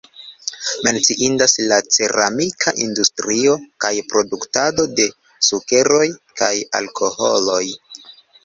[0.85, 3.53] Menciindas la ceramika industrio
[3.85, 5.07] kaj produktado de
[5.51, 6.03] sukeroj
[6.43, 7.65] kaj alkoholoj.